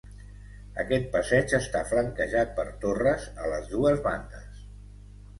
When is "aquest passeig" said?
0.83-1.51